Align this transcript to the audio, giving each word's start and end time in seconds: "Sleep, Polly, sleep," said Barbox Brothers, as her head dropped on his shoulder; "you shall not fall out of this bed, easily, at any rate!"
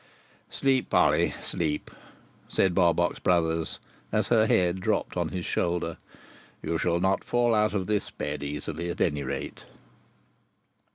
"Sleep, 0.49 0.89
Polly, 0.89 1.35
sleep," 1.43 1.91
said 2.49 2.73
Barbox 2.73 3.19
Brothers, 3.19 3.77
as 4.11 4.29
her 4.29 4.47
head 4.47 4.79
dropped 4.79 5.15
on 5.15 5.29
his 5.29 5.45
shoulder; 5.45 5.97
"you 6.63 6.79
shall 6.79 6.99
not 6.99 7.23
fall 7.23 7.53
out 7.53 7.75
of 7.75 7.85
this 7.85 8.09
bed, 8.09 8.41
easily, 8.43 8.89
at 8.89 8.99
any 8.99 9.21
rate!" 9.21 9.63